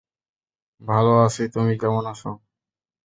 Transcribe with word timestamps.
ভালো 0.81 1.11
আছি, 1.25 1.43
তুমি 1.53 1.73
কেমন 1.81 2.03
আছো? 2.11 2.29